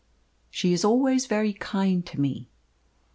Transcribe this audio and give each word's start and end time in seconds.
"She 0.49 0.73
is 0.73 0.83
always 0.83 1.27
very 1.27 1.53
kind 1.53 2.03
to 2.07 2.19
me." 2.19 2.49